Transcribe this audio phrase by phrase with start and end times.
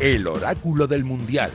[0.00, 1.50] El oráculo del mundial.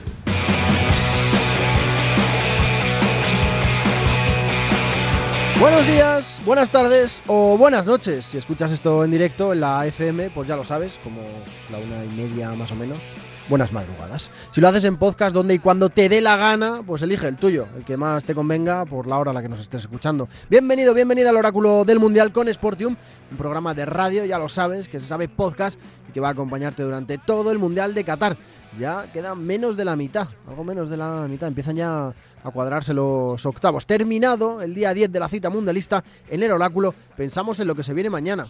[5.58, 8.24] Buenos días, buenas tardes o buenas noches.
[8.26, 11.78] Si escuchas esto en directo en la FM, pues ya lo sabes, como es la
[11.78, 13.02] una y media más o menos.
[13.48, 14.30] Buenas madrugadas.
[14.52, 17.36] Si lo haces en podcast donde y cuando te dé la gana, pues elige el
[17.36, 20.28] tuyo, el que más te convenga por la hora a la que nos estés escuchando.
[20.50, 22.94] Bienvenido, bienvenida al Oráculo del Mundial con Sportium,
[23.30, 25.80] un programa de radio, ya lo sabes, que se sabe podcast
[26.16, 28.38] que va a acompañarte durante todo el Mundial de Qatar
[28.78, 32.94] ya queda menos de la mitad, algo menos de la mitad, empiezan ya a cuadrarse
[32.94, 33.84] los octavos.
[33.84, 37.82] Terminado el día 10 de la cita mundialista en el oráculo, pensamos en lo que
[37.82, 38.48] se viene mañana.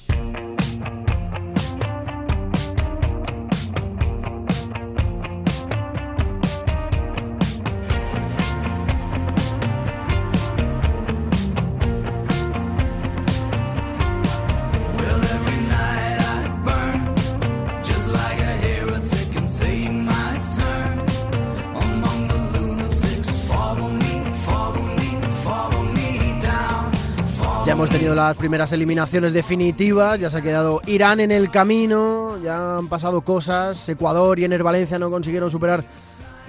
[28.14, 33.22] Las primeras eliminaciones definitivas, ya se ha quedado Irán en el camino, ya han pasado
[33.22, 35.84] cosas, Ecuador y Ener Valencia no consiguieron superar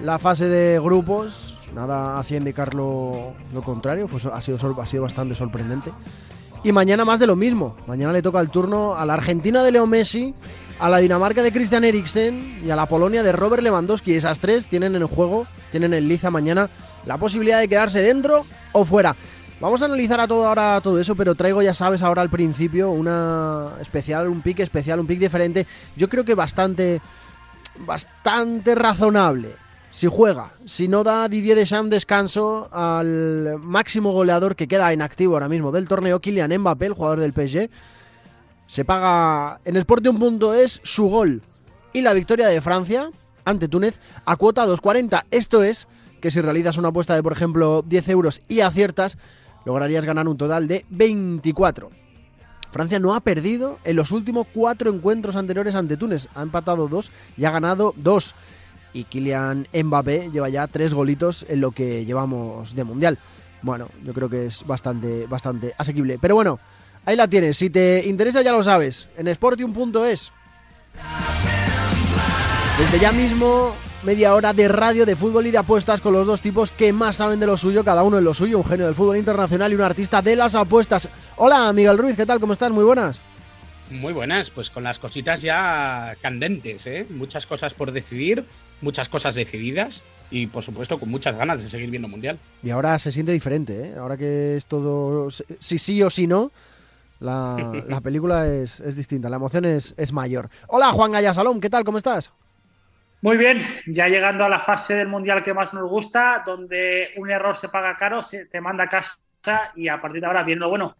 [0.00, 5.02] la fase de grupos, nada hacía indicar lo, lo contrario, pues ha, sido, ha sido
[5.02, 5.92] bastante sorprendente.
[6.64, 9.72] Y mañana más de lo mismo, mañana le toca el turno a la Argentina de
[9.72, 10.34] Leo Messi,
[10.80, 14.14] a la Dinamarca de Christian Eriksen y a la Polonia de Robert Lewandowski.
[14.14, 16.68] Esas tres tienen en el juego, tienen en liza mañana
[17.06, 19.14] la posibilidad de quedarse dentro o fuera.
[19.60, 22.90] Vamos a analizar a todo ahora todo eso, pero traigo, ya sabes, ahora al principio
[22.90, 25.66] una especial, un pick especial, un pick diferente.
[25.96, 27.00] Yo creo que bastante,
[27.78, 29.50] bastante razonable.
[29.90, 35.34] Si juega, si no da Didier Deschamps descanso al máximo goleador que queda en activo
[35.34, 37.68] ahora mismo del torneo, Kylian Mbappé, el jugador del PSG,
[38.68, 41.42] se paga en Sportium.es su gol
[41.92, 43.10] y la victoria de Francia
[43.44, 45.24] ante Túnez a cuota 2.40.
[45.32, 45.88] Esto es
[46.20, 49.16] que si realizas una apuesta de, por ejemplo, 10 euros y aciertas,
[49.68, 51.90] lograrías ganar un total de 24.
[52.72, 56.26] Francia no ha perdido en los últimos cuatro encuentros anteriores ante Túnez.
[56.34, 58.34] Ha empatado dos y ha ganado dos.
[58.94, 63.18] Y Kylian Mbappé lleva ya tres golitos en lo que llevamos de mundial.
[63.60, 66.18] Bueno, yo creo que es bastante, bastante asequible.
[66.18, 66.58] Pero bueno,
[67.04, 67.58] ahí la tienes.
[67.58, 69.10] Si te interesa, ya lo sabes.
[69.18, 70.32] En sportium.es.
[72.78, 76.40] Desde ya mismo media hora de radio, de fútbol y de apuestas con los dos
[76.40, 78.94] tipos que más saben de lo suyo, cada uno en lo suyo, un genio del
[78.94, 81.08] fútbol internacional y un artista de las apuestas.
[81.36, 82.40] Hola, Miguel Ruiz, ¿qué tal?
[82.40, 82.70] ¿Cómo estás?
[82.70, 83.20] Muy buenas.
[83.90, 87.06] Muy buenas, pues con las cositas ya candentes, ¿eh?
[87.10, 88.44] Muchas cosas por decidir,
[88.82, 92.38] muchas cosas decididas y por supuesto con muchas ganas de seguir viendo Mundial.
[92.62, 93.94] Y ahora se siente diferente, ¿eh?
[93.98, 96.52] Ahora que es todo si sí o si no,
[97.18, 100.50] la, la película es, es, distinta, la emoción es, es mayor.
[100.68, 101.84] Hola, Juan Gallasalón, ¿qué tal?
[101.84, 102.30] ¿Cómo estás?
[103.20, 107.30] Muy bien, ya llegando a la fase del mundial que más nos gusta, donde un
[107.30, 109.18] error se paga caro, se te manda a casa
[109.74, 110.96] y a partir de ahora viene lo bueno.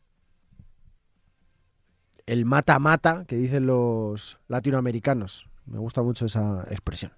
[2.26, 5.46] El mata-mata que dicen los latinoamericanos.
[5.66, 7.12] Me gusta mucho esa expresión.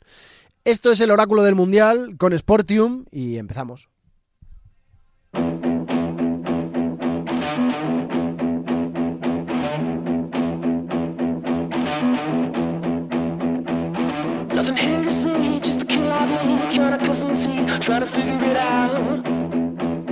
[0.65, 3.89] Esto es el oráculo del mundial con Sportium y empezamos.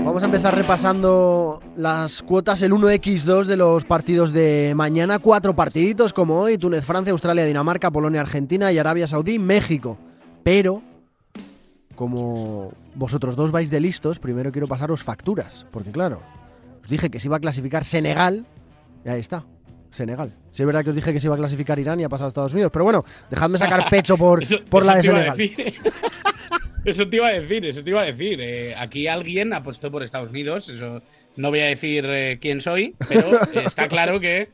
[0.05, 5.19] Vamos a empezar repasando las cuotas, el 1x2 de los partidos de mañana.
[5.19, 9.99] Cuatro partiditos como hoy: Túnez, Francia, Australia, Dinamarca, Polonia, Argentina y Arabia Saudí, México.
[10.43, 10.81] Pero,
[11.95, 15.67] como vosotros dos vais de listos, primero quiero pasaros facturas.
[15.71, 16.23] Porque, claro,
[16.83, 18.47] os dije que se iba a clasificar Senegal.
[19.05, 19.45] Y ahí está.
[19.91, 20.33] Senegal.
[20.53, 22.27] Sí, es verdad que os dije que se iba a clasificar Irán y ha pasado
[22.27, 25.37] a Estados Unidos, pero bueno, dejadme sacar pecho por, eso, por eso la de Senegal.
[26.85, 28.41] eso te iba a decir, eso te iba a decir.
[28.41, 31.03] Eh, aquí alguien apostó por Estados Unidos, eso
[31.37, 34.49] no voy a decir eh, quién soy, pero está claro que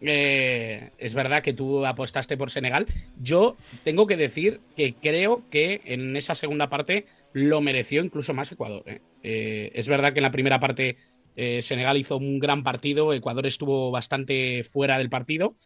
[0.00, 2.86] eh, es verdad que tú apostaste por Senegal.
[3.20, 8.50] Yo tengo que decir que creo que en esa segunda parte lo mereció incluso más
[8.50, 8.82] Ecuador.
[9.22, 10.96] es verdad que en la primera parte
[11.36, 15.56] eh, Senegal hizo un gran partido, Ecuador estuvo bastante fuera del partido,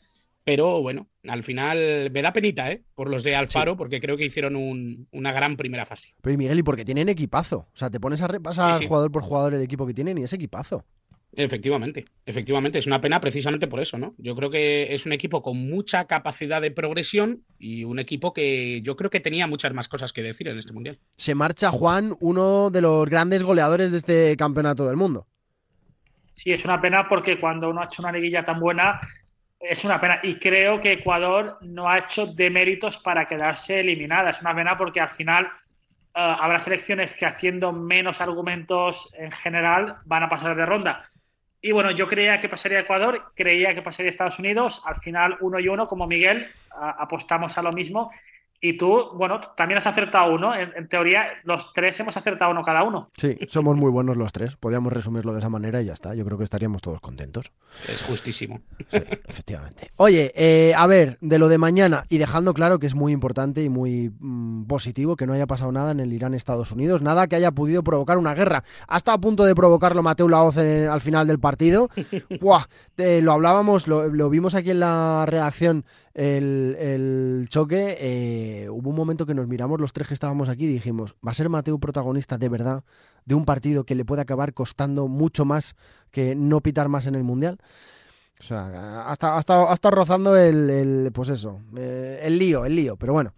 [0.44, 2.82] pero bueno, al final me da penita, ¿eh?
[2.94, 6.14] Por los de Alfaro, porque creo que hicieron un- una gran primera fase.
[6.20, 7.66] Pero y Miguel, y porque tienen equipazo.
[7.72, 8.86] O sea, te pones a repasar Sí, sí.
[8.86, 10.84] jugador por jugador el equipo que tienen y es equipazo.
[11.36, 14.14] Efectivamente, efectivamente, es una pena precisamente por eso, ¿no?
[14.18, 18.82] Yo creo que es un equipo con mucha capacidad de progresión y un equipo que
[18.82, 21.00] yo creo que tenía muchas más cosas que decir en este mundial.
[21.16, 25.26] Se marcha Juan, uno de los grandes goleadores de este campeonato del mundo.
[26.34, 29.00] Sí, es una pena porque cuando uno ha hecho una liguilla tan buena,
[29.58, 30.20] es una pena.
[30.22, 34.30] Y creo que Ecuador no ha hecho deméritos para quedarse eliminada.
[34.30, 35.50] Es una pena porque al final eh,
[36.14, 41.10] habrá selecciones que haciendo menos argumentos en general van a pasar de ronda.
[41.60, 44.82] Y bueno, yo creía que pasaría Ecuador, creía que pasaría Estados Unidos.
[44.84, 48.10] Al final, uno y uno, como Miguel, apostamos a lo mismo.
[48.66, 50.54] Y tú, bueno, también has acertado uno.
[50.54, 53.10] En, teoría, los tres hemos acertado uno cada uno.
[53.14, 54.56] Sí, somos muy buenos los tres.
[54.56, 56.14] Podríamos resumirlo de esa manera y ya está.
[56.14, 57.52] Yo creo que estaríamos todos contentos.
[57.86, 58.62] Es justísimo.
[58.88, 59.90] Sí, efectivamente.
[59.96, 63.62] Oye, eh, a ver, de lo de mañana, y dejando claro que es muy importante
[63.62, 67.36] y muy mm, positivo que no haya pasado nada en el Irán-Estados Unidos, nada que
[67.36, 68.64] haya podido provocar una guerra.
[68.88, 71.90] Ha estado a punto de provocarlo Mateo Laoz al final del partido.
[72.40, 72.64] Buah,
[72.96, 75.84] lo hablábamos, lo, lo vimos aquí en la redacción
[76.14, 80.72] el, choque, eh, hubo un momento que nos miramos los tres que estábamos aquí y
[80.72, 82.84] dijimos, ¿va a ser Mateo protagonista de verdad
[83.24, 85.76] de un partido que le puede acabar costando mucho más
[86.10, 87.58] que no pitar más en el Mundial?
[88.40, 92.96] O sea, hasta, hasta, hasta rozando el, el, pues eso, eh, el lío, el lío.
[92.96, 93.32] Pero bueno,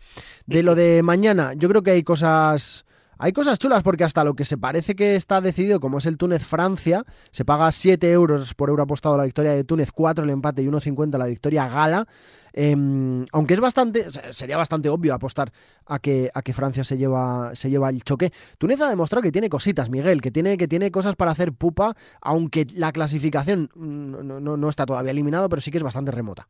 [0.46, 2.85] de lo de mañana, yo creo que hay cosas
[3.18, 6.18] hay cosas chulas porque hasta lo que se parece que está decidido, como es el
[6.18, 10.62] Túnez-Francia, se paga 7 euros por euro apostado la victoria de Túnez, 4 el empate
[10.62, 12.06] y 1,50 la victoria gala.
[12.52, 15.52] Em, aunque es bastante, sería bastante obvio apostar
[15.86, 18.32] a que, a que Francia se lleva, se lleva el choque.
[18.58, 21.94] Túnez ha demostrado que tiene cositas, Miguel, que tiene, que tiene cosas para hacer pupa,
[22.20, 26.48] aunque la clasificación no, no, no está todavía eliminado, pero sí que es bastante remota.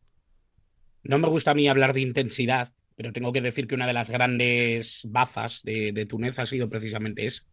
[1.03, 3.93] No me gusta a mí hablar de intensidad, pero tengo que decir que una de
[3.93, 7.45] las grandes bazas de, Túnez ha sido precisamente eso.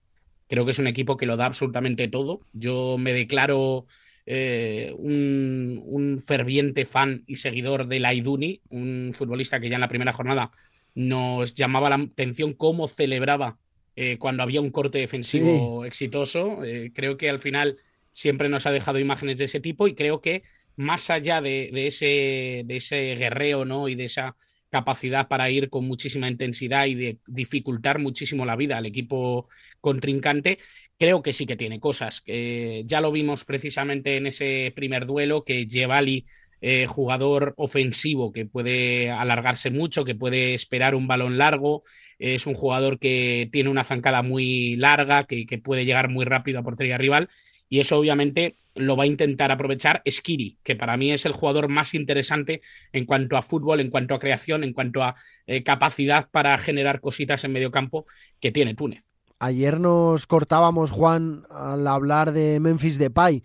[0.48, 2.42] Creo que es un equipo que lo da absolutamente todo.
[2.54, 3.86] Yo me declaro
[4.26, 10.14] eh, un, ferviente fan y seguidor de Laiduni, un futbolista que ya en la primera
[10.14, 10.52] jornada
[10.96, 13.58] nos llamaba la atención cómo celebraba
[13.96, 16.64] eh, cuando había un corte defensivo exitoso.
[16.64, 17.78] Eh, creo que al final
[18.12, 20.44] siempre nos ha dejado imágenes de ese tipo y creo que
[20.78, 23.90] más allá de, ese, de ese guerreo ¿no?
[23.90, 24.36] y de esa
[24.74, 29.48] capacidad para ir con muchísima intensidad y de dificultar muchísimo la vida al equipo
[29.80, 30.58] contrincante,
[30.98, 32.22] creo que sí que tiene cosas.
[32.22, 36.26] que ya lo vimos precisamente en ese primer duelo que Jevali,
[36.60, 41.84] eh, jugador ofensivo que puede alargarse mucho, que puede esperar un balón largo,
[42.18, 46.60] es un jugador que tiene una zancada muy larga, que, que puede llegar muy rápido
[46.60, 47.30] a portería rival
[47.70, 51.70] y eso obviamente lo va a intentar aprovechar Skiri, que para mí es el jugador
[51.70, 52.62] más interesante
[52.92, 55.16] en cuanto a fútbol, en cuanto a creación, en cuanto a
[55.48, 58.06] eh, capacidad para generar cositas en medio campo
[58.40, 59.04] que tiene Túnez.
[59.40, 63.44] Ayer nos cortábamos, Juan, al hablar de Memphis Depay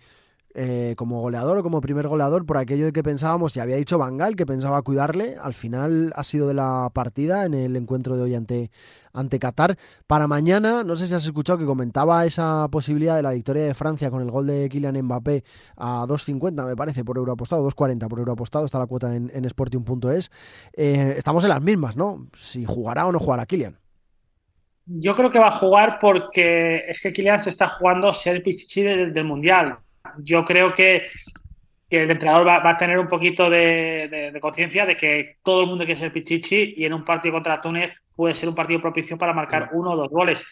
[0.55, 3.99] eh, como goleador o como primer goleador por aquello de que pensábamos, y había dicho
[3.99, 8.23] Bangal que pensaba cuidarle, al final ha sido de la partida en el encuentro de
[8.23, 8.71] hoy ante,
[9.13, 9.77] ante Qatar.
[10.07, 13.73] Para mañana, no sé si has escuchado que comentaba esa posibilidad de la victoria de
[13.75, 15.43] Francia con el gol de Kylian Mbappé
[15.77, 19.31] a 2.50, me parece, por euro apostado, 2.40 por euro apostado, está la cuota en,
[19.33, 20.31] en Sporting.es.
[20.73, 22.27] Eh, estamos en las mismas, ¿no?
[22.33, 23.77] Si jugará o no jugará Kylian.
[24.87, 28.81] Yo creo que va a jugar porque es que Kylian se está jugando ser pichichi
[28.81, 29.77] del Mundial
[30.23, 31.07] yo creo que,
[31.89, 35.99] el entrenador va, a tener un poquito de, conciencia de que todo el mundo quiere
[35.99, 39.71] ser Pichichi y en un partido contra Túnez puede ser un partido propicio para marcar
[39.73, 40.45] uno o dos goles.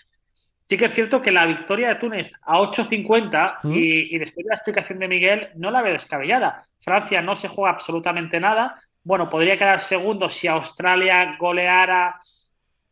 [0.64, 4.50] Sí que es cierto que la victoria de Túnez a 8.50 y, y, después de
[4.50, 6.64] la explicación de Miguel no la veo descabellada.
[6.80, 8.74] Francia no se juega absolutamente nada.
[9.04, 12.20] Bueno, podría quedar segundo si Australia goleara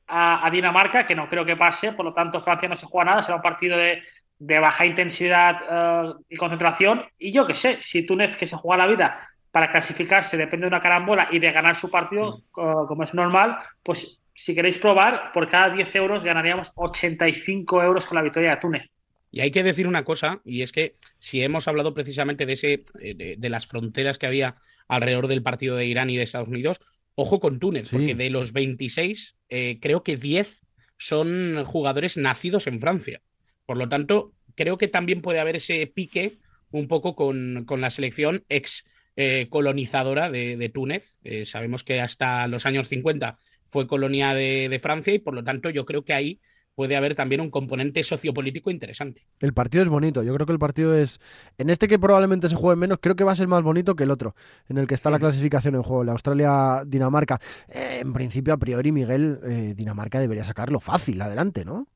[0.08, 1.94] a, a, Dinamarca, que no creo que pase.
[1.94, 3.22] Por lo tanto, Francia no se juega nada.
[3.22, 4.02] Será un partido de,
[4.40, 7.06] de baja intensidad eh, y concentración.
[7.18, 9.20] Y yo qué sé, si Túnez que se juega la vida
[9.52, 14.20] para clasificarse depende de una carambola y de ganar su partido, como es normal, pues
[14.34, 18.90] si queréis probar, por cada 10 euros ganaríamos 85 euros con la victoria de Túnez.
[19.32, 22.84] Y hay que decir una cosa, y es que si hemos hablado precisamente de, ese,
[23.02, 24.56] eh, de, las fronteras que había
[24.90, 26.82] alrededor del partido de Irán y de Estados Unidos,
[27.16, 30.66] ojo con Túnez, porque de los 26, eh, creo que 10
[30.98, 33.22] son jugadores nacidos en Francia.
[33.66, 36.38] Por lo tanto, creo que también puede haber ese pique
[36.72, 38.86] un poco con, con la selección ex
[39.18, 41.20] eh, colonizadora de, Túnez.
[41.24, 45.70] Eh, sabemos que hasta los años 50 fue colonia de, Francia y por lo tanto
[45.70, 46.42] yo creo que ahí
[46.76, 49.22] puede haber también un componente sociopolítico interesante.
[49.40, 51.20] El partido es bonito, yo creo que el partido es,
[51.58, 54.04] en este que probablemente se juegue menos, creo que va a ser más bonito que
[54.04, 54.36] el otro,
[54.70, 57.40] en el que está la clasificación en juego, la Australia-Dinamarca.
[57.70, 61.88] Eh, en principio, a priori, Miguel, Dinamarca debería sacarlo fácil adelante, ¿no?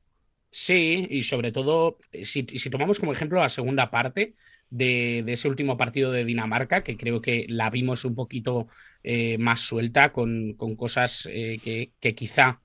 [0.52, 4.34] Sí, y sobre todo, eh, si, tomamos como ejemplo la segunda parte
[4.70, 8.68] de, ese último partido de Dinamarca, que creo que la vimos un poquito
[9.04, 11.60] eh, más suelta, con, cosas eh,
[12.00, 12.62] que, quizá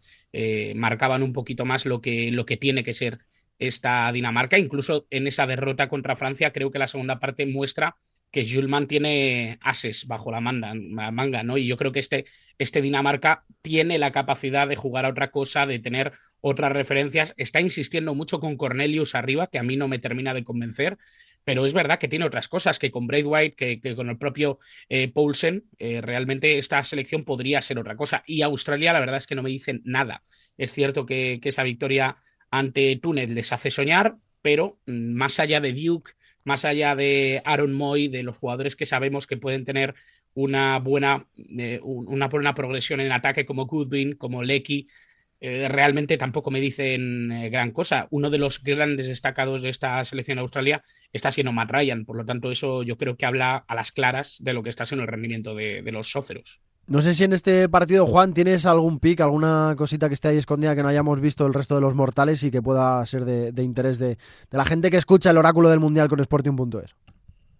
[0.74, 3.20] marcaban un poquito más lo que, lo que tiene que ser
[3.58, 4.58] esta Dinamarca.
[4.58, 7.96] Incluso en esa derrota contra Francia, creo que la segunda parte muestra
[8.34, 11.56] que Julman tiene ases bajo la manga, ¿no?
[11.56, 12.24] Y yo creo que este,
[12.58, 16.10] este Dinamarca tiene la capacidad de jugar a otra cosa, de tener
[16.40, 17.32] otras referencias.
[17.36, 20.98] Está insistiendo mucho con Cornelius arriba, que a mí no me termina de convencer,
[21.44, 24.58] pero es verdad que tiene otras cosas, que con Braithwaite, que, que con el propio
[24.88, 28.24] eh, Poulsen, eh, realmente esta selección podría ser otra cosa.
[28.26, 30.24] Y Australia, la verdad es que no me dicen nada.
[30.58, 32.16] Es cierto que, que esa victoria
[32.50, 36.14] ante Túnez les hace soñar, pero mm, más allá de Duke,
[36.44, 39.94] más allá de Aaron Moy, de los jugadores que sabemos que pueden tener
[40.34, 44.88] una buena, eh, una buena progresión en ataque como Goodwin, como Lecky,
[45.40, 48.08] eh, realmente tampoco me dicen eh, gran cosa.
[48.10, 50.82] Uno de los grandes destacados de esta selección de Australia
[51.12, 54.36] está siendo Matt Ryan, por lo tanto eso yo creo que habla a las claras
[54.40, 56.60] de lo que está siendo el rendimiento de, de los sóceros.
[56.86, 60.36] No sé si en este partido, Juan, tienes algún pick, alguna cosita que esté ahí
[60.36, 63.52] escondida que no hayamos visto el resto de los mortales y que pueda ser de,
[63.52, 64.18] de interés de, de,
[64.58, 66.94] la gente que escucha el oráculo del Mundial con Sporting.es.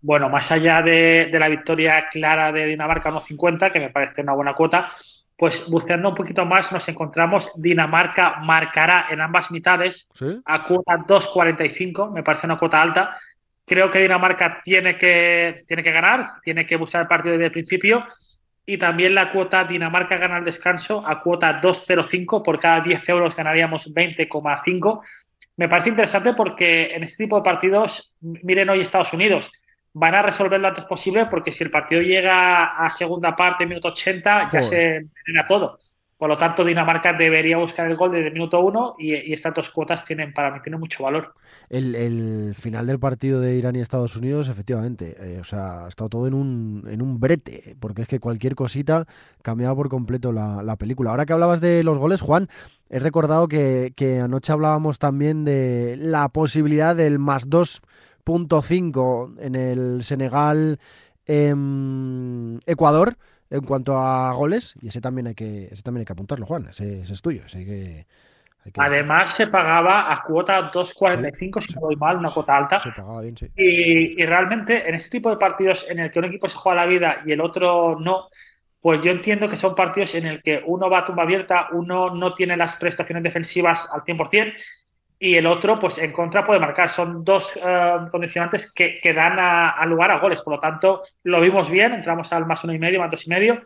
[0.03, 4.35] Bueno, más allá de, de la victoria clara de Dinamarca 1.50, que me parece una
[4.35, 4.91] buena cuota,
[5.35, 10.27] pues buscando un poquito más nos encontramos Dinamarca marcará en ambas mitades ¿Sí?
[10.45, 13.17] a cuota 2.45, me parece una cuota alta.
[13.65, 17.53] Creo que Dinamarca tiene que, tiene que ganar, tiene que buscar el partido desde el
[17.53, 18.05] principio
[18.67, 23.37] y también la cuota Dinamarca gana el descanso a cuota 2.05, por cada 10 euros
[23.37, 25.03] ganaríamos 20,5.
[25.57, 29.53] Me parece interesante porque en este tipo de partidos, miren hoy Estados Unidos,
[29.93, 33.89] van a resolver lo antes posible porque si el partido llega a segunda parte, minuto
[33.89, 35.79] 80, ya se envenena todo.
[36.17, 39.53] Por lo tanto, Dinamarca debería buscar el gol desde el minuto uno y, y, estas
[39.53, 41.35] dos cuotas tienen, para mí, tienen mucho valor.
[41.69, 45.89] El, el final del partido de Irán y Estados Unidos, efectivamente, eh, o sea, ha
[45.89, 49.07] estado todo en un, en un brete, porque es que cualquier cosita
[49.43, 51.11] cambiaba por completo la, la película.
[51.11, 52.49] Ahora que hablabas de los goles, Juan,
[52.91, 57.83] he recordado que, que anoche hablábamos también de la posibilidad del más dos
[58.25, 60.79] 2.5 en el Senegal
[61.27, 61.55] eh,
[62.67, 63.17] Ecuador
[63.51, 66.67] en cuanto a goles y ese también hay que ese también hay que apuntarlo Juan
[66.71, 68.07] ese, es tuyo ese hay que
[68.77, 72.91] además se pagaba a cuota 2.45 sí, si no voy mal una cuota alta se
[72.93, 73.47] pagaba bien, sí.
[73.57, 76.83] y, y realmente en este tipo de partidos en el que un equipo se juega
[76.83, 78.29] la vida y el otro no
[78.81, 82.11] pues yo entiendo que son partidos en el que uno va a tumba abierta, uno
[82.11, 84.53] no tiene las prestaciones defensivas al 100%
[85.19, 86.91] y el otro, pues en contra puede marcar.
[86.91, 90.43] Son dos uh, condicionantes que, que dan a, a, lugar a goles.
[90.43, 93.31] Por lo tanto, lo vimos bien, entramos al más uno y medio, más dos y
[93.31, 93.63] medio.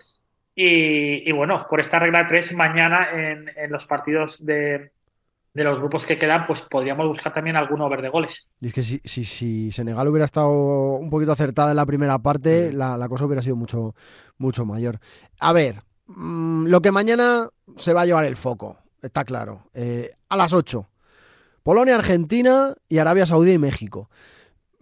[0.61, 4.91] Y, y bueno, por esta regla de tres, mañana en, en los partidos de,
[5.55, 8.51] de, los grupos que quedan, pues podríamos buscar también algún over de goles.
[8.61, 10.51] Y es que si, si, si Senegal hubiera estado
[10.97, 12.77] un poquito acertada en la primera parte, mm.
[12.77, 13.95] la, la, cosa hubiera sido mucho,
[14.37, 14.99] mucho mayor.
[15.39, 15.77] A ver,
[16.09, 19.71] mmm, lo que mañana se va a llevar el foco, está claro.
[19.75, 20.89] Eh, a las 8
[21.63, 24.11] Polonia, Argentina y Arabia Saudí y México.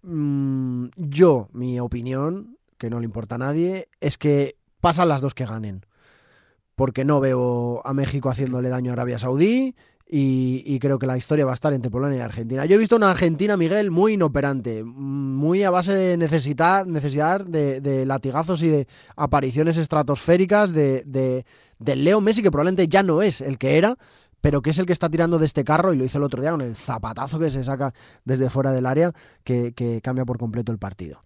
[0.01, 5.35] Mm, yo, mi opinión, que no le importa a nadie, es que pasan las dos
[5.35, 5.85] que ganen.
[6.75, 9.75] Porque no veo a México haciéndole daño a Arabia Saudí
[10.09, 12.65] y, creo que la historia va a estar entre Polonia y Argentina.
[12.65, 18.05] Yo he visto una Argentina, Miguel, muy inoperante, muy a base de necesitar, necesidad de,
[18.07, 21.45] latigazos y de apariciones estratosféricas de,
[21.81, 23.97] Leo Messi, que probablemente ya no es el que era,
[24.41, 26.41] pero que es el que está tirando de este carro, y lo hizo el otro
[26.41, 27.93] día con el zapatazo que se saca
[28.25, 31.26] desde fuera del área, que cambia por completo el partido.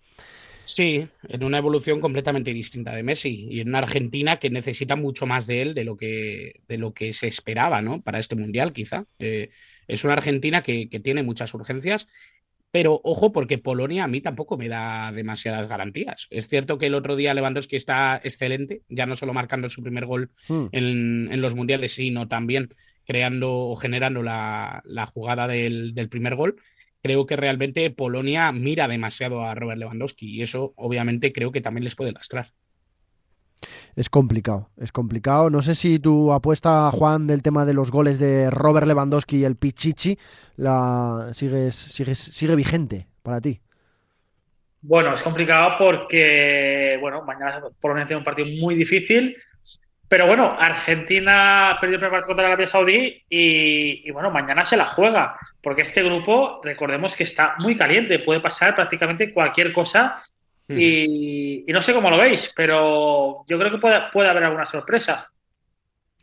[0.72, 5.26] Sí, en una evolución completamente distinta de Messi y en una Argentina que necesita mucho
[5.26, 8.02] más de él de lo que, de lo que se esperaba ¿no?
[8.02, 9.04] para este mundial, quizá.
[9.18, 9.50] Eh,
[9.88, 12.06] es una Argentina que, que, tiene muchas urgencias,
[12.70, 16.28] pero ojo, porque Polonia a mí tampoco me da demasiadas garantías.
[16.30, 20.06] Es cierto que el otro día Lewandowski está excelente, ya no solo marcando su primer
[20.06, 20.66] gol mm.
[20.70, 22.72] en, en, los mundiales, sino también
[23.04, 26.60] creando o generando la, la jugada del, del, primer gol.
[27.02, 31.84] Creo que realmente Polonia mira demasiado a Robert Lewandowski y eso obviamente creo que también
[31.84, 32.48] les puede lastrar.
[33.96, 35.50] Es complicado, es complicado.
[35.50, 39.44] No sé si tu apuesta, Juan, del tema de los goles de Robert Lewandowski y
[39.44, 40.18] el Pichichi
[40.56, 43.60] la sigues, sigues, sigue vigente para ti.
[44.82, 49.36] Bueno, es complicado porque, bueno, mañana Polonia tiene un partido muy difícil.
[50.10, 54.76] Pero bueno, Argentina perdió el primer partido contra Arabia Saudí y, y, bueno, mañana se
[54.76, 60.20] la juega, porque este grupo, recordemos que está muy caliente, puede pasar prácticamente cualquier cosa
[60.66, 64.66] y, y, no sé cómo lo veis, pero yo creo que puede, puede, haber alguna
[64.66, 65.30] sorpresa.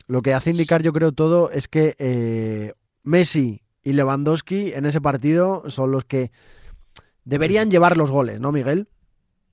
[0.06, 5.00] Lo que hace indicar, yo creo, todo es que eh, Messi y Lewandowski en ese
[5.00, 6.30] partido son los que
[7.24, 8.86] deberían llevar los goles, ¿no, Miguel?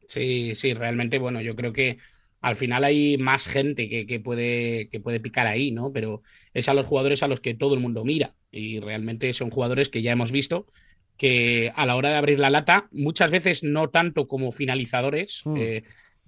[0.07, 1.99] Sí, sí, realmente, bueno, yo creo que
[2.45, 5.91] al final hay más gente que, que, puede, que puede picar ahí, ¿no?
[5.91, 6.21] Pero
[6.53, 9.89] es a los jugadores a los que todo el mundo mira y realmente son jugadores
[9.89, 10.67] que ya hemos visto
[11.17, 15.55] que a la hora de abrir la lata, muchas veces no tanto como finalizadores, Mm.
[15.57, 15.83] eh,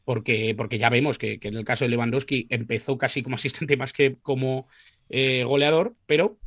[0.05, 3.77] porque, porque ya vemos que, que en el caso de Lewandowski empezó casi como asistente
[3.77, 4.67] más que como
[5.09, 6.39] eh, goleador, pero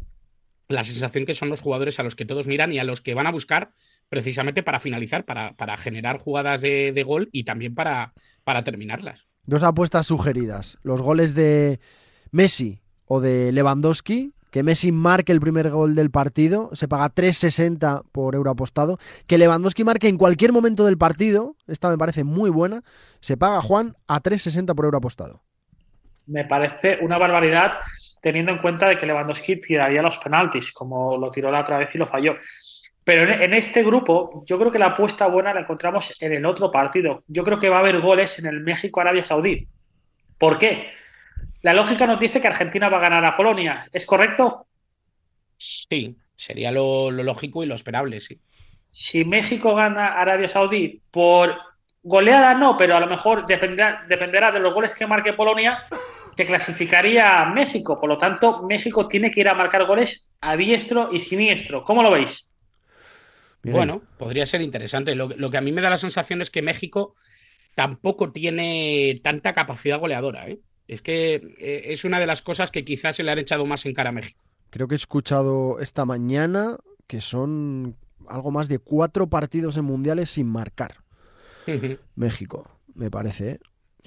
[0.67, 3.15] la sensación que son los jugadores a los que todos miran y a los que
[3.15, 3.71] van a buscar
[4.09, 9.30] precisamente para finalizar, para, para generar jugadas de, de gol y también para, para terminarlas.
[9.47, 10.79] Dos apuestas sugeridas.
[10.83, 11.81] Los goles de
[12.31, 14.33] Messi o de Lewandowski.
[14.51, 18.99] Que Messi marque el primer gol del partido, se paga 3.60 por euro apostado.
[19.29, 22.83] Que Lewandowski marque en cualquier momento del partido, esta me parece muy buena,
[23.21, 25.45] se paga Juan a 3.60 por euro apostado.
[26.27, 27.75] Me parece una barbaridad
[28.21, 31.95] teniendo en cuenta de que Lewandowski tiraría los penaltis, como lo tiró la otra vez
[31.95, 32.35] y lo falló.
[33.05, 36.47] Pero en, en este grupo, yo creo que la apuesta buena la encontramos en el
[36.47, 37.25] otro partido.
[37.27, 39.67] Yo creo que va a haber goles en el México-Arabia Saudí.
[40.39, 40.91] ¿Por qué?
[41.63, 43.87] La lógica nos dice que Argentina va a ganar a Polonia.
[43.93, 44.67] ¿Es correcto?
[45.57, 48.41] Sí, sería lo, lo lógico y lo esperable, sí.
[48.91, 51.55] Si México gana a Arabia Saudí por
[52.03, 55.85] goleada, no, pero a lo mejor dependerá, dependerá de los goles que marque Polonia,
[56.35, 58.01] se clasificaría a México.
[58.01, 61.85] Por lo tanto, México tiene que ir a marcar goles a diestro y siniestro.
[61.85, 62.50] ¿Cómo lo veis?
[63.63, 63.77] Miguel.
[63.77, 65.15] Bueno, podría ser interesante.
[65.15, 67.15] Lo, lo que a mí me da la sensación es que México
[67.75, 70.49] tampoco tiene tanta capacidad goleadora.
[70.49, 70.61] ¿eh?
[70.89, 73.87] Es que eh, es una de las cosas que quizás se le han echado más
[73.87, 74.41] en cara a México.
[74.71, 77.97] Creo que he escuchado esta mañana que son
[78.29, 80.97] algo más de cuatro partidos en mundiales sin marcar.
[82.17, 83.51] México, me parece.
[83.51, 83.61] ¿eh?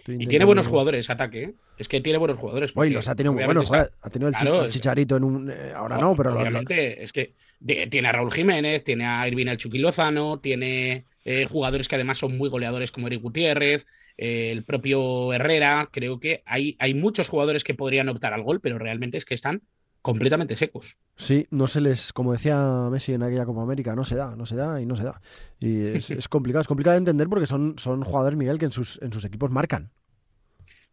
[0.07, 1.43] Y tiene buenos jugadores, ataque.
[1.43, 1.53] ¿eh?
[1.77, 2.71] Es que tiene buenos jugadores.
[2.75, 4.07] Oye, los ha tenido muy obviamente buenos, está-.
[4.07, 5.51] Ha tenido el, Claro, chicharito en un.
[5.51, 9.05] eh, ahora no, pero lo- lo- obviamente es que de- tiene a Raúl Jiménez, tiene
[9.05, 13.21] a Irving El Chucky Lozano, tiene eh, jugadores que además son muy goleadores como Eric
[13.21, 13.85] Gutiérrez,
[14.17, 15.89] eh, el propio Herrera.
[15.91, 19.33] Creo que hay, hay muchos jugadores que podrían optar al gol, pero realmente es que
[19.33, 19.61] están
[20.03, 20.97] completamente secos.
[21.15, 24.45] Sí, no se les, como decía Messi en aquella Copa América, no se da, no
[24.45, 25.19] se da y no se da.
[25.59, 28.71] Y es, es complicado, es complicado de entender porque son, son jugadores, Miguel, que en
[28.71, 29.91] sus, en sus equipos marcan.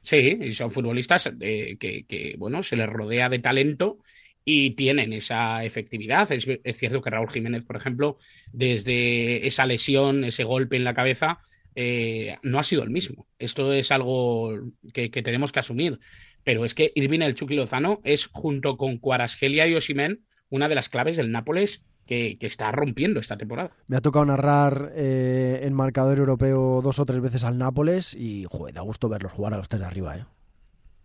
[0.00, 3.98] Sí, y son futbolistas eh, que, que, bueno, se les rodea de talento
[4.44, 6.30] y tienen esa efectividad.
[6.30, 8.16] Es, es cierto que Raúl Jiménez, por ejemplo,
[8.52, 11.40] desde esa lesión, ese golpe en la cabeza,
[11.74, 13.26] eh, no ha sido el mismo.
[13.38, 14.52] Esto es algo
[14.92, 16.00] que, que tenemos que asumir.
[16.44, 20.74] Pero es que Irving el Chucky Lozano es, junto con Cuarasgelia y Osimen, una de
[20.74, 23.70] las claves del Nápoles que, que está rompiendo esta temporada.
[23.86, 28.46] Me ha tocado narrar eh, en marcador europeo dos o tres veces al Nápoles y,
[28.50, 30.24] joder, da gusto verlos jugar a los tres de arriba, ¿eh?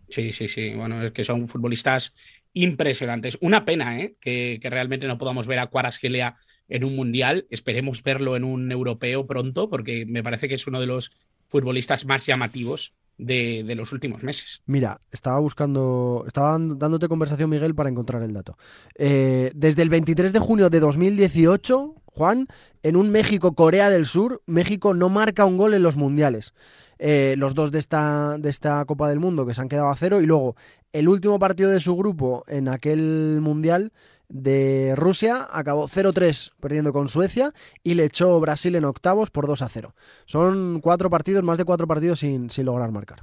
[0.08, 0.72] Sí, sí, sí.
[0.74, 2.14] Bueno, es que son futbolistas
[2.52, 3.38] impresionantes.
[3.40, 4.14] Una pena, ¿eh?
[4.20, 6.36] Que, que realmente no podamos ver a Cuarasgelia
[6.68, 7.46] en un mundial.
[7.50, 11.12] Esperemos verlo en un europeo pronto, porque me parece que es uno de los
[11.48, 14.62] futbolistas más llamativos de, de los últimos meses.
[14.66, 18.56] Mira, estaba buscando, estaba dándote conversación, Miguel, para encontrar el dato.
[18.94, 22.46] Eh, desde el 23 de junio de 2018, Juan,
[22.82, 26.54] en un México-Corea del Sur, México no marca un gol en los mundiales.
[26.98, 29.96] Eh, los dos de esta, de esta Copa del Mundo que se han quedado a
[29.96, 30.56] cero y luego
[30.94, 33.92] el último partido de su grupo en aquel mundial
[34.28, 39.92] de Rusia acabó 0-3 perdiendo con Suecia y le echó Brasil en octavos por 2-0.
[40.24, 43.20] Son cuatro partidos, más de cuatro partidos sin, sin lograr marcar.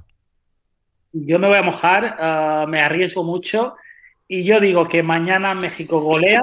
[1.11, 3.75] Yo me voy a mojar, uh, me arriesgo mucho
[4.27, 6.41] y yo digo que mañana México golea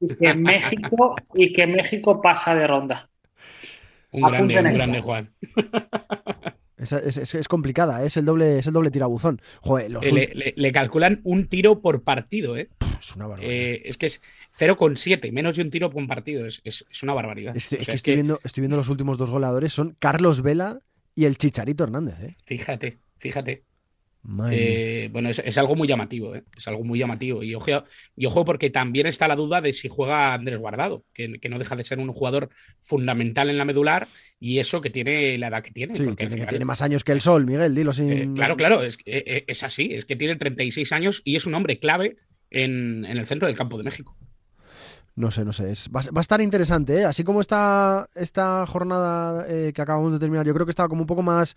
[0.00, 3.08] y que México, y que México pasa de ronda.
[4.12, 5.30] Un grande, un grande Juan.
[6.92, 8.06] Es, es- complicada, ¿eh?
[8.06, 9.40] es el doble, es el doble tirabuzón.
[9.60, 12.68] Joder, los Eh, Le, le- le calculan un tiro por partido, ¿eh?
[13.00, 13.52] es una barbaridad.
[13.52, 14.22] Eh, es que es
[14.58, 16.46] 0,7, menos de un tiro por partido.
[16.46, 17.56] Es, es- una barbaridad.
[17.56, 20.42] Estoy- O es sea, que estoy, Viendo, estoy viendo los últimos dos goleadores, son Carlos
[20.42, 20.78] Vela
[21.14, 22.16] y el Chicharito Hernández.
[22.20, 22.36] ¿eh?
[22.46, 23.62] Fíjate, fíjate.
[24.50, 26.44] Eh, bueno, es, es algo muy llamativo, ¿eh?
[26.56, 27.42] Es algo muy llamativo.
[27.42, 27.84] Y ojo,
[28.16, 31.58] y ojo, porque también está la duda de si juega Andrés Guardado, que, que no
[31.58, 32.48] deja de ser un jugador
[32.80, 34.08] fundamental en la medular
[34.40, 35.94] y eso que tiene la edad que tiene.
[35.94, 38.12] Sí, porque tiene, que más años que el sol, Miguel, dilo sin.
[38.12, 41.54] eh, claro, claro, es, eh, es así, es que tiene 36 años y es un
[41.54, 42.16] hombre clave
[42.50, 44.16] en, en el centro del campo de México.
[45.16, 45.70] No sé, no sé.
[45.70, 47.04] es- va, a- va a estar interesante, ¿eh?
[47.04, 51.02] Así como está esta jornada eh, que acabamos de terminar, yo creo que estaba como
[51.02, 51.54] un poco más.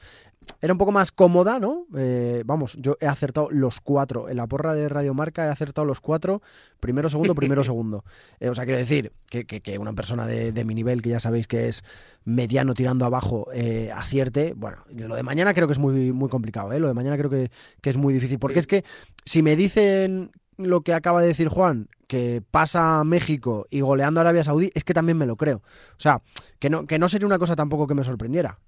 [0.62, 1.88] Era un poco más cómoda, ¿no?
[1.98, 4.30] Eh, vamos, yo he acertado los cuatro.
[4.30, 6.44] En la porra de Radio Marca he acertado los cuatro.
[6.80, 8.04] Primero, segundo, primero, segundo.
[8.40, 11.10] Eh, o sea, quiero decir que, que- que una persona de, de mi nivel, que
[11.10, 11.84] ya sabéis que es
[12.26, 13.48] mediano tirando abajo,
[13.96, 14.54] acierte.
[14.56, 16.80] Bueno, lo de mañana creo que es muy, muy complicado, ¿eh?
[16.80, 17.50] Lo de mañana creo que,
[17.82, 18.38] que es muy difícil.
[18.38, 18.60] Porque Sí.
[18.60, 18.84] es que
[19.26, 24.20] si me dicen lo que acaba de decir Juan, que pasa a México y goleando
[24.20, 25.58] a Arabia Saudí, es que también me lo creo.
[25.92, 26.22] O sea,
[26.60, 28.60] que no, que no sería una cosa tampoco que me sorprendiera.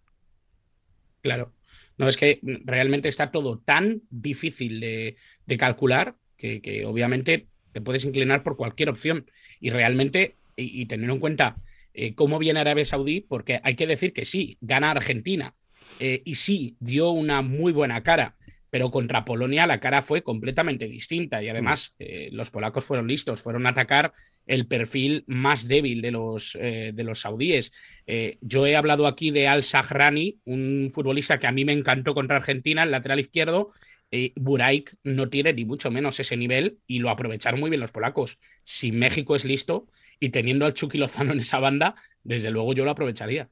[1.22, 1.54] Claro.
[1.98, 7.82] No, es que realmente está todo tan difícil de, de calcular que, que obviamente te
[7.82, 9.30] puedes inclinar por cualquier opción.
[9.60, 11.58] Y realmente, y, tener en cuenta
[11.94, 15.56] eh, cómo viene Arabia Saudí, porque hay que decir que sí, gana Argentina
[16.00, 18.38] eh, y sí, dio una muy buena cara,
[18.70, 23.42] pero contra Polonia la cara fue completamente distinta y además eh, los polacos fueron listos,
[23.42, 24.14] fueron a atacar
[24.46, 27.72] el perfil más débil de los, eh, de los saudíes.
[28.08, 32.14] Eh, yo he hablado aquí de Al Sahrani, un futbolista que a mí me encantó
[32.14, 33.72] contra Argentina, el lateral izquierdo.
[34.36, 38.40] Buraik no tiene ni mucho menos ese nivel y lo aprovecharon muy bien los polacos.
[38.64, 39.86] Si México es listo
[40.20, 43.50] y teniendo al Chucky Lozano en esa banda, desde luego yo lo aprovecharía.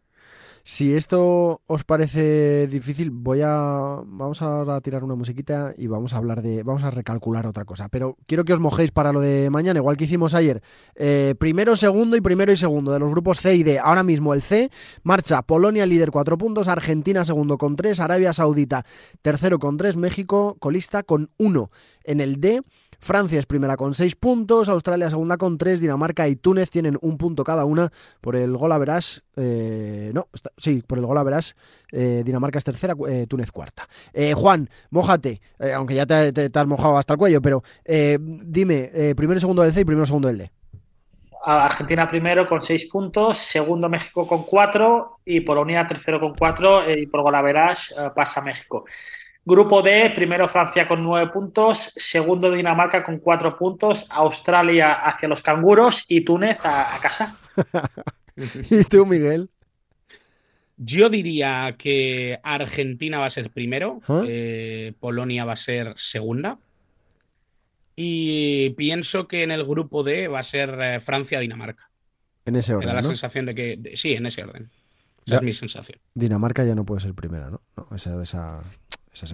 [0.69, 6.17] Si esto os parece difícil, voy a vamos a tirar una musiquita y vamos a
[6.17, 7.87] hablar de vamos a recalcular otra cosa.
[7.87, 10.61] Pero quiero que os mojéis para lo de mañana, igual que hicimos ayer.
[10.95, 13.79] Eh, primero, segundo y primero y segundo de los grupos C y D.
[13.79, 14.69] Ahora mismo el C
[15.03, 18.83] marcha Polonia líder cuatro puntos, Argentina segundo con tres, Arabia Saudita
[19.21, 21.71] tercero con tres, México colista con uno.
[22.03, 22.61] En el D
[22.99, 27.17] Francia es primera con 6 puntos, Australia segunda con 3, Dinamarca y Túnez tienen un
[27.17, 29.23] punto cada una por el gol a verás.
[29.35, 31.55] Eh, no, sí, por el gol a verás.
[31.91, 33.87] Eh, Dinamarca es tercera, eh, Túnez cuarta.
[34.35, 35.41] Juan, mojate,
[35.75, 39.85] aunque ya te, has mojado hasta el cuello, pero dime, primero segundo del C y
[39.85, 40.51] primero segundo del D.
[41.43, 47.07] Argentina primero con 6 puntos, segundo México con 4 y Polonia tercero con 4 y
[47.07, 48.85] por gol a verás pasa México.
[49.47, 55.41] Grupo D, primero Francia con nueve puntos, segundo Dinamarca con cuatro puntos, Australia hacia los
[55.41, 57.37] canguros y Túnez a, casa.
[58.69, 59.49] ¿Y tú, Miguel?
[60.75, 64.25] Yo diría que Argentina va a ser primero, ¿Ah?
[64.27, 66.57] eh, Polonia va a ser segunda.
[67.95, 71.89] Y pienso que en el grupo D va a ser eh, Francia-Dinamarca.
[72.43, 72.85] En ese orden.
[72.85, 73.93] Me da la sensación de que.
[73.95, 74.69] sí, en ese orden.
[75.25, 75.99] Esa es mi sensación.
[76.13, 77.61] Dinamarca ya no puede ser primera, ¿no?
[77.77, 78.61] no esa, esa,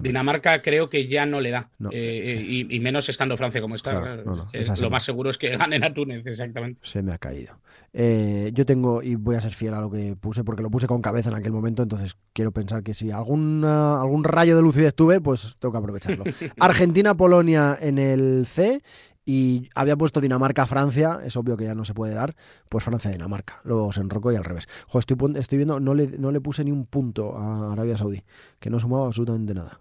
[0.02, 1.70] Dinamarca creo que ya no le da.
[1.90, 3.92] Eh, eh, y, menos estando Francia como está.
[3.92, 6.80] lo más seguro es que ganen a Túnez, exactamente.
[6.84, 7.58] Se me ha caído.
[7.92, 10.86] Eh, yo tengo, y voy a ser fiel a lo que puse, porque lo puse
[10.86, 14.94] con cabeza en aquel momento, entonces quiero pensar que si algún, algún rayo de lucidez
[14.94, 16.24] tuve, pues tengo que aprovecharlo.
[16.58, 18.82] Argentina-Polonia en el C
[19.24, 22.36] y había puesto Dinamarca-Francia, es obvio que ya no se puede dar,
[22.68, 24.68] pues Francia-Dinamarca, luego se enrocó y al revés.
[24.92, 28.22] estoy, estoy viendo, no le, no le puse ni un punto a Arabia Saudí,
[28.60, 29.80] que no sumaba absolutamente nada.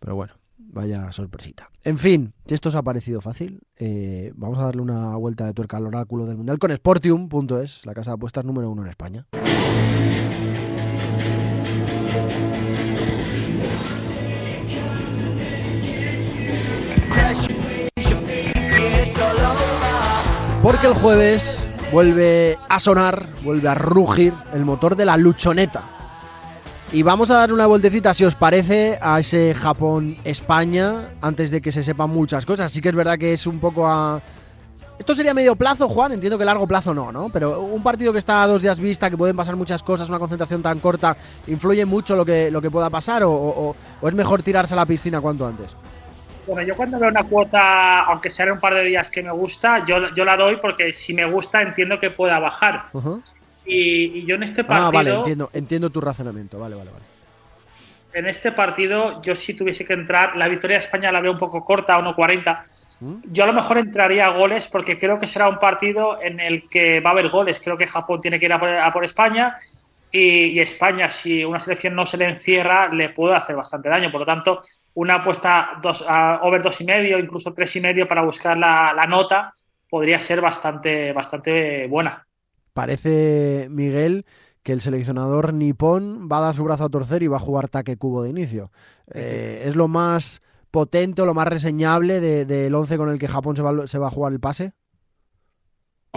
[0.00, 1.70] Pero bueno, vaya sorpresita.
[1.84, 5.54] En fin, si esto os ha parecido fácil, eh, vamos a darle una vuelta de
[5.54, 9.26] tuerca al oráculo del Mundial con Sportium.es, la casa de apuestas número uno en España.
[20.66, 25.80] Porque el jueves vuelve a sonar, vuelve a rugir el motor de la luchoneta.
[26.92, 31.70] Y vamos a dar una vueltecita, si os parece, a ese Japón-España, antes de que
[31.70, 32.72] se sepan muchas cosas.
[32.72, 34.20] Sí que es verdad que es un poco a...
[34.98, 37.28] Esto sería medio plazo, Juan, entiendo que largo plazo no, ¿no?
[37.28, 40.18] Pero un partido que está a dos días vista, que pueden pasar muchas cosas, una
[40.18, 44.74] concentración tan corta, ¿influye mucho lo que, lo que pueda pasar o es mejor tirarse
[44.74, 45.76] a la piscina cuanto antes?
[46.46, 49.32] Bueno, yo cuando veo una cuota, aunque sea en un par de días que me
[49.32, 52.84] gusta, yo, yo la doy porque si me gusta entiendo que pueda bajar.
[53.66, 54.88] y, yo en este partido...
[54.88, 57.04] Ah, vale, entiendo, entiendo tu razonamiento, vale, vale, vale.
[58.12, 61.38] En este partido, yo si tuviese que entrar, la victoria de España la veo un
[61.38, 62.62] poco corta, 1.40.
[63.00, 63.14] ¿Mm?
[63.24, 66.66] Yo a lo mejor entraría a goles porque creo que será un partido en el
[66.68, 67.60] que va a haber goles.
[67.62, 69.58] Creo que Japón tiene que ir a por España
[70.10, 74.10] y, España, si una selección no se le encierra, le puede hacer bastante daño.
[74.10, 74.62] Por lo tanto,
[74.94, 76.04] una apuesta dos,
[76.42, 79.52] over dos y medio, incluso tres y medio para buscar la, nota,
[79.90, 82.26] podría ser bastante, bastante buena.
[82.72, 84.24] Parece, Miguel,
[84.62, 87.68] que el seleccionador nipón va a dar su brazo a torcer y va a jugar
[87.68, 88.70] taque cubo de inicio.
[89.12, 90.40] Eh, ¿Es lo más
[90.70, 94.08] potente o lo más reseñable del once con el que Japón se va, se va
[94.08, 94.72] a jugar el pase?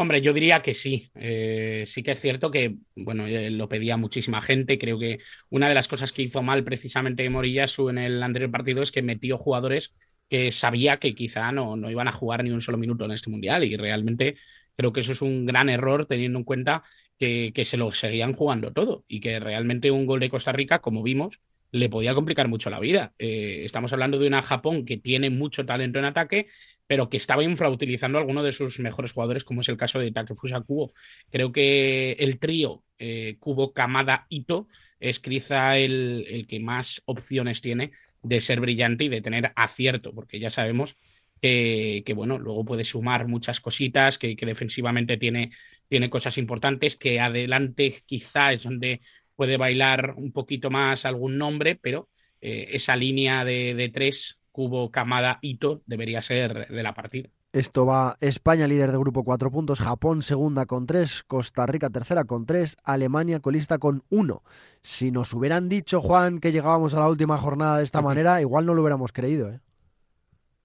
[0.02, 1.12] Hombre, yo diría que sí.
[1.16, 4.80] Eh, sí que es cierto que, bueno, eh, lo pedía muchísima gente.
[4.80, 8.82] Creo que una de las cosas que hizo mal precisamente Moriyasu en el anterior partido
[8.82, 9.94] es que metió jugadores
[10.30, 13.30] que sabía que quizá no, no iban a jugar ni un solo minuto en este
[13.30, 13.66] mundial.
[13.66, 14.38] Y realmente
[14.78, 16.84] creo que eso es un gran error teniendo en cuenta
[17.18, 20.80] que, que se lo seguían jugando todo y que realmente un gol de Costa Rica,
[20.80, 23.14] como vimos, le podía complicar mucho la vida.
[23.20, 26.48] Eh, estamos hablando de una Japón que tiene mucho talento en ataque,
[26.88, 30.12] pero que estaba infrautilizando a alguno de sus mejores jugadores, como es el caso de
[30.12, 30.94] Takefusa Kubo.
[31.30, 34.68] Creo que el trío eh, Kubo, Kamada, Ito
[35.00, 40.14] es quizá el, el, que más opciones tiene de ser brillante y de tener acierto,
[40.14, 40.98] porque ya sabemos
[41.42, 45.52] que, bueno, luego puede sumar muchas cositas, que, que defensivamente tiene,
[45.88, 49.02] tiene cosas importantes, que adelante quizá es donde
[49.40, 52.10] puede bailar un poquito más algún nombre, pero
[52.42, 57.30] eh, esa línea de, tres, Cubo, Camada, Ito, debería ser de la partida.
[57.54, 62.26] Esto va España líder de grupo 4 puntos, Japón segunda con 3, Costa Rica tercera
[62.26, 64.44] con 3, Alemania colista con 1.
[64.82, 68.66] Si nos hubieran dicho, Juan, que llegábamos a la última jornada de esta manera, igual
[68.66, 69.52] no lo hubiéramos creído.
[69.52, 69.62] ¿eh?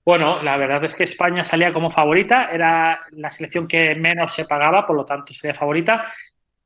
[0.05, 4.47] Bueno, la verdad es que España salía como favorita, era la selección que menos se
[4.47, 6.13] pagaba, por lo tanto sería favorita,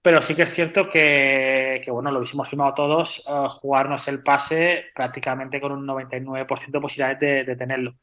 [0.02, 4.87] pero sí que es cierto que, bueno, lo hubiésemos firmado todos, uh, jugarnos el pase
[4.94, 7.94] prácticamente con un 99% de posibilidades de, tenerlo.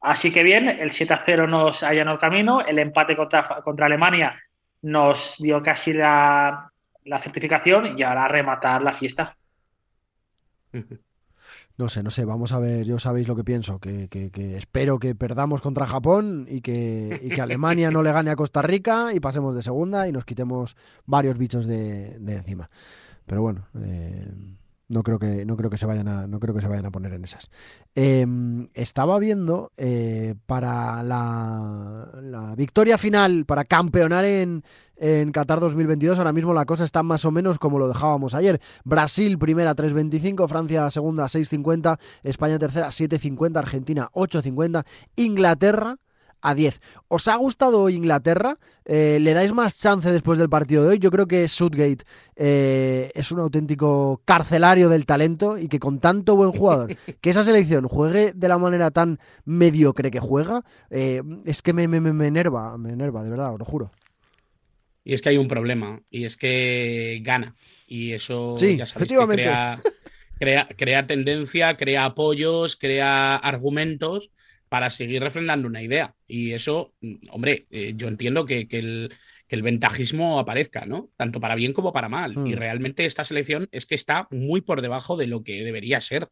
[0.00, 4.40] Así que bien, el 7-0 nos allanó el camino, el empate contra, contra Alemania
[4.82, 6.70] nos dio casi la,
[7.04, 9.36] la certificación y ahora rematar la fiesta.
[11.76, 14.56] No sé, no sé, vamos a ver, yo sabéis lo que pienso, que, que, que
[14.56, 19.12] espero que perdamos contra Japón y que, que, Alemania no le gane a Costa Rica
[19.12, 22.70] y pasemos de segunda y nos quitemos varios bichos de, de encima.
[23.26, 24.30] Pero bueno, eh,
[24.88, 26.90] no creo que no creo que se vayan a no creo que se vayan a
[26.90, 27.50] poner en esas.
[27.94, 28.26] Eh,
[28.74, 34.62] estaba viendo eh, para la, la, victoria final para campeonar en,
[34.96, 38.60] en Qatar 2022 ahora mismo la cosa está más o menos como lo dejábamos ayer.
[38.84, 44.84] Brasil primera 3.25 Francia segunda 6.50 España tercera 7.50 Argentina 8.50
[45.16, 45.98] Inglaterra
[46.44, 46.80] a 10.
[47.08, 48.58] ¿Os ha gustado Inglaterra?
[48.84, 50.98] Eh, ¿Le dais más chance después del partido de hoy?
[50.98, 52.04] Yo creo que Sudgate
[52.36, 57.42] eh, es un auténtico carcelario del talento y que con tanto buen jugador, que esa
[57.42, 62.26] selección juegue de la manera tan mediocre que juega, eh, es que me, me, me,
[62.26, 63.90] enerva, me enerva, de verdad, os lo juro.
[65.02, 67.56] Y es que hay un problema, y es que gana.
[67.86, 69.78] Y eso sí, ya sabéis que crea,
[70.38, 74.30] crea, crea tendencia, crea apoyos, crea argumentos
[74.74, 76.16] para seguir refrendando una idea.
[76.26, 76.94] Y eso,
[77.30, 79.12] hombre, eh, yo entiendo que, que, el,
[79.46, 81.12] que, el, ventajismo aparezca, ¿no?
[81.16, 82.36] Tanto para bien como para mal.
[82.36, 82.46] Mm.
[82.48, 86.28] Y realmente esta selección es que está muy por debajo de lo que debería ser.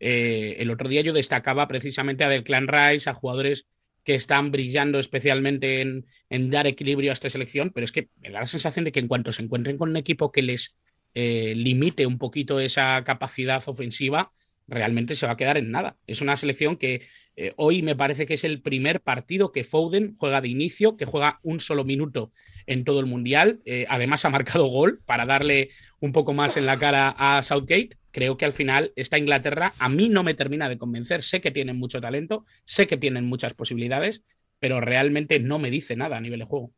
[0.00, 3.66] Eh, el otro día yo destacaba precisamente a Del Clan Rice, a jugadores
[4.04, 8.30] que están brillando especialmente en, en, dar equilibrio a esta selección, pero es que me
[8.30, 10.78] da la sensación de que en cuanto se encuentren con un equipo que les
[11.12, 14.32] eh, limite un poquito esa capacidad ofensiva,
[14.66, 15.98] realmente se va a quedar en nada.
[16.06, 20.14] Es una selección que eh, hoy me parece que es el primer partido que Foden
[20.18, 22.30] juega de inicio, que juega un solo minuto
[22.66, 23.60] en todo el Mundial.
[23.64, 27.96] Eh, además ha marcado gol para darle un poco más en la cara a Southgate.
[28.10, 31.22] Creo que al final esta Inglaterra a mí no me termina de convencer.
[31.22, 34.22] Sé que tienen mucho talento, sé que tienen muchas posibilidades,
[34.58, 36.72] pero realmente no me dice nada a nivel de juego.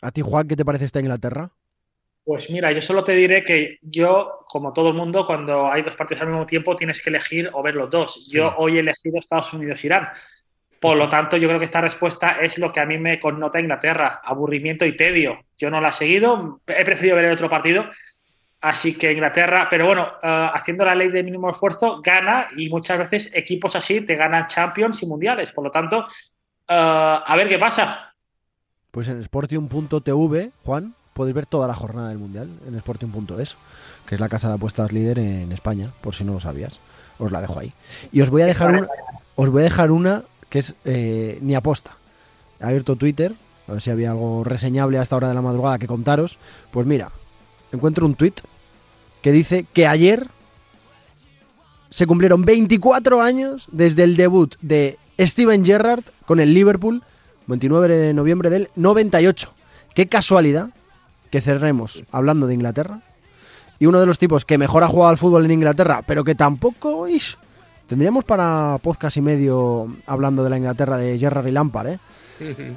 [0.00, 1.52] ¿A ti, Juan, qué te parece esta Inglaterra?
[2.24, 5.96] Pues mira, yo solo te diré que yo, como todo el mundo, cuando hay dos
[5.96, 8.28] partidos al mismo tiempo tienes que elegir o ver los dos.
[8.30, 8.54] Yo sí.
[8.58, 10.08] hoy he elegido Estados Unidos-Irán.
[10.80, 13.60] Por lo tanto, yo creo que esta respuesta es lo que a mí me connota
[13.60, 15.40] Inglaterra, aburrimiento y tedio.
[15.58, 17.84] Yo no la he seguido, he preferido ver el otro partido.
[18.62, 22.98] Así que Inglaterra, pero bueno, uh, haciendo la ley de mínimo esfuerzo, gana y muchas
[22.98, 25.52] veces equipos así te ganan Champions y Mundiales.
[25.52, 26.06] Por lo tanto, uh,
[26.68, 28.14] a ver qué pasa.
[28.90, 33.56] Pues en Sportium.tv, Juan, podéis ver toda la jornada del Mundial en Sporting.es,
[34.06, 36.80] que es la casa de apuestas líder en España, por si no lo sabías.
[37.18, 37.74] Os la dejo ahí.
[38.10, 38.88] Y os voy a dejar una,
[39.36, 41.94] os voy a dejar una que es eh, ni aposta.
[42.58, 43.34] He abierto Twitter,
[43.68, 46.38] a ver si había algo reseñable a esta hora de la madrugada que contaros.
[46.70, 47.10] Pues mira,
[47.70, 48.36] encuentro un tweet
[49.20, 50.26] que dice que ayer
[51.90, 57.02] se cumplieron 24 años desde el debut de Steven Gerrard con el Liverpool,
[57.46, 59.52] 29 de noviembre del 98.
[59.94, 60.70] Qué casualidad
[61.30, 63.00] que cerremos hablando de Inglaterra.
[63.78, 66.34] Y uno de los tipos que mejor ha jugado al fútbol en Inglaterra, pero que
[66.34, 67.36] tampoco ish,
[67.86, 71.98] tendríamos para podcast y medio hablando de la Inglaterra de Gerrard y Lampard, ¿eh?
[72.40, 72.74] Uh -huh.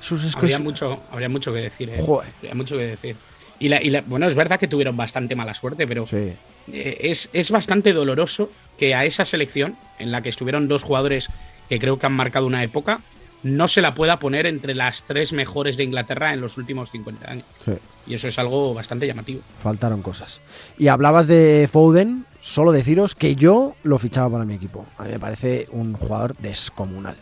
[0.00, 2.00] Sus habría, mucho, habría mucho que decir, ¿eh?
[2.04, 2.30] Joder.
[2.36, 3.16] Habría mucho que decir.
[3.58, 6.32] Y, la, y la, bueno, es verdad que tuvieron bastante mala suerte, pero sí.
[6.72, 11.28] eh, es, es bastante doloroso que a esa selección, en la que estuvieron dos jugadores
[11.68, 13.00] que creo que han marcado una época,
[13.42, 17.30] no se la pueda poner entre las tres mejores de Inglaterra en los últimos 50
[17.30, 17.46] años.
[17.64, 17.72] Sí.
[18.06, 19.42] Y eso es algo bastante llamativo.
[19.62, 20.40] Faltaron cosas.
[20.78, 24.86] Y hablabas de Foden, solo deciros que yo lo fichaba para mi equipo.
[24.98, 27.16] A mí me parece un jugador descomunal.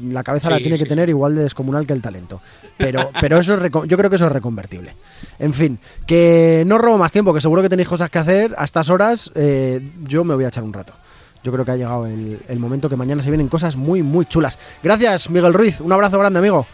[0.00, 2.40] La cabeza sí, la tiene sí, que tener igual de descomunal que el talento.
[2.78, 4.94] Pero, pero eso es yo creo que eso es reconvertible.
[5.38, 8.54] En fin, que no robo más tiempo, que seguro que tenéis cosas que hacer.
[8.56, 10.94] A estas horas eh, yo me voy a echar un rato
[11.42, 14.26] yo creo que ha llegado el, el, momento que mañana se vienen cosas muy, muy
[14.26, 14.58] chulas.
[14.82, 15.80] Gracias, Miguel Ruiz.
[15.80, 16.66] Un abrazo grande, amigo.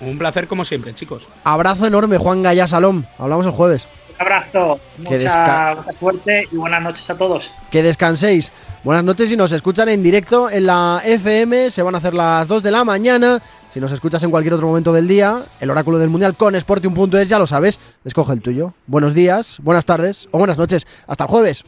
[0.00, 1.26] Un placer como siempre, chicos.
[1.44, 3.04] Abrazo enorme, Juan Gallá Salom.
[3.18, 3.88] Hablamos el jueves.
[4.18, 7.52] Un abrazo, mucha, mucha suerte y buenas noches a todos.
[7.70, 8.52] Que descanséis.
[8.82, 11.70] Buenas noches y nos escuchan en directo en la FM.
[11.70, 13.42] Se van a hacer las 2 de la mañana.
[13.74, 17.28] Si nos escuchas en cualquier otro momento del día, el oráculo del mundial con Sportium.es,
[17.28, 17.78] ya lo sabes.
[18.04, 18.72] Escoge el tuyo.
[18.86, 20.86] Buenos días, buenas tardes o buenas noches.
[21.06, 21.64] Hasta el jueves.